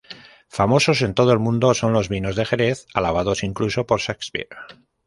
Famosos 0.47 1.03
en 1.03 1.13
todo 1.13 1.31
el 1.31 1.37
mundo 1.37 1.75
son 1.75 1.93
los 1.93 2.09
vinos 2.09 2.35
de 2.35 2.43
Jerez, 2.43 2.87
alabados 2.95 3.43
incluso 3.43 3.85
por 3.85 3.99
Shakespeare. 3.99 4.49